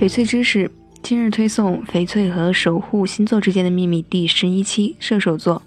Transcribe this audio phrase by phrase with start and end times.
[0.00, 0.70] 翡翠知识，
[1.02, 4.96] 今日推送翡翠和守护星座之间的秘密第十一期。
[4.98, 5.60] 射手座，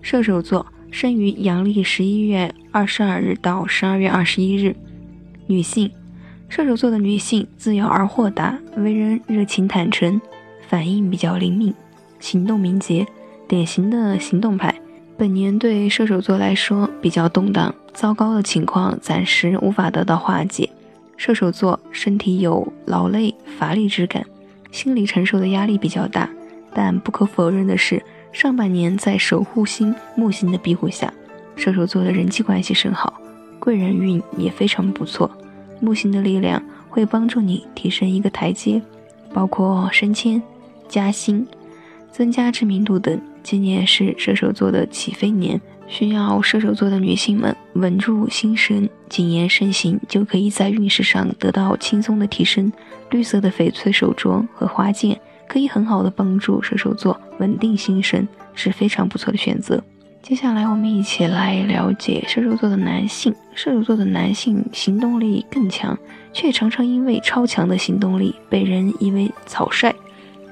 [0.00, 4.76] 射手座生于阳历十一月二十二日到十二月二十一日，
[5.48, 5.90] 女性。
[6.48, 10.20] 射手座的女性自由而豁达，为人热情坦诚，
[10.68, 11.74] 反应比较灵敏，
[12.20, 13.04] 行动敏捷，
[13.48, 14.72] 典型的行动派。
[15.18, 20.70] 本年对射手座来说比较动荡，糟糕的情况暂时无法得到化解。
[21.24, 24.26] 射手座身体有劳累乏力之感，
[24.72, 26.28] 心理承受的压力比较大，
[26.74, 31.14] 但不可否认的是，上半年在守护星木星的庇护下，
[31.54, 33.20] 射手座的人际关系甚好，
[33.60, 35.30] 贵人运也非常不错。
[35.78, 38.82] 木星的力量会帮助你提升一个台阶，
[39.32, 40.42] 包括升迁、
[40.88, 41.46] 加薪、
[42.10, 43.20] 增加知名度等。
[43.42, 52.72] 今年是射手座的起飞年，需要射手座的女性们稳住心神，谨言慎行，就可以在运势上得到轻松的提升。
[53.10, 59.82] 绿色的翡翠手镯和花件可以很好的帮助射手座稳定心神，是非常不错的选择。
[60.22, 63.34] 接下来，我们一起来了解射手座的男性。
[63.54, 65.98] 射手座的男性行动力更强，
[66.32, 69.92] 却常常因为超强的行动力被人以为草率。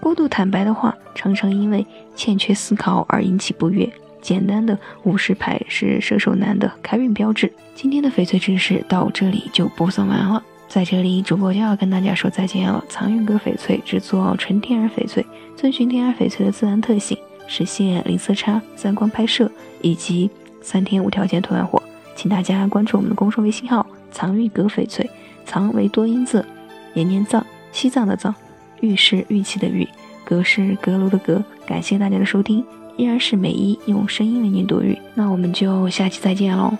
[0.00, 3.88] 过度坦白的话，常常因为欠缺思考而引起不悦。
[4.22, 7.52] 简单的五十牌是射手男的开运标志。
[7.74, 12.84] 今天的翡翠知识到这里就播送完了，在这里主播就要跟大家说再见了。
[12.88, 15.24] 藏玉阁翡翠制作纯天然翡翠，
[15.56, 17.16] 遵循天然翡翠的自然特性。
[17.46, 20.30] 实现零色差、三光拍摄以及
[20.62, 21.82] 三天无条件退换货，
[22.14, 25.10] 请大家关注我们的公众微信号“藏玉阁翡翠”，
[25.44, 26.44] 藏为多音字，
[26.92, 28.32] 年年藏，西藏的藏，
[28.80, 29.86] 玉是玉器的玉，
[30.24, 31.42] 阁是阁楼的阁。
[31.66, 32.64] 感谢大家的收听，
[32.96, 36.72] 依然是美一用声音为您读语，那我们就下期再见喽。